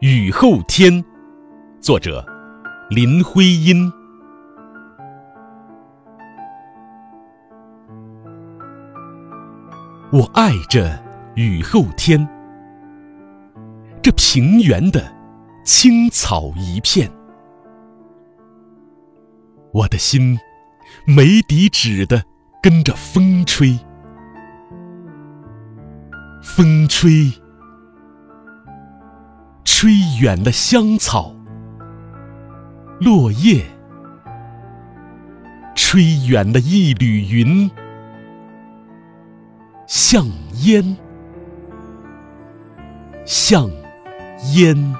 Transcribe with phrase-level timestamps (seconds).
[0.00, 1.04] 雨后天，
[1.80, 2.24] 作者
[2.88, 3.92] 林徽因。
[10.12, 11.02] 我爱着
[11.34, 12.28] 雨后天，
[14.00, 15.12] 这平原的
[15.64, 17.10] 青草一片，
[19.72, 20.38] 我的心
[21.08, 22.22] 没底止的
[22.62, 23.76] 跟着风吹，
[26.40, 27.32] 风吹。
[29.80, 31.32] 吹远的香草，
[32.98, 33.62] 落叶；
[35.76, 37.70] 吹远的一缕云，
[39.86, 40.26] 像
[40.64, 40.96] 烟，
[43.24, 43.70] 像
[44.56, 44.96] 烟。